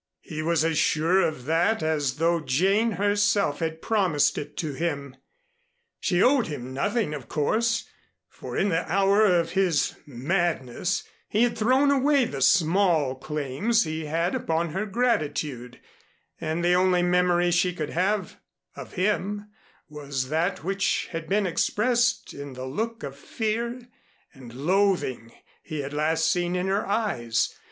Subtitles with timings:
[0.21, 5.15] He was as sure of that as though Jane herself had promised it to him.
[5.99, 7.87] She owed him nothing, of course,
[8.27, 14.05] for in the hour of his madness he had thrown away the small claims he
[14.07, 15.79] had upon her gratitude,
[16.39, 18.37] and the only memory she could have
[18.75, 19.51] of him
[19.87, 23.87] was that which had been expressed in the look of fear
[24.33, 25.31] and loathing
[25.61, 27.53] he had last seen in her eyes.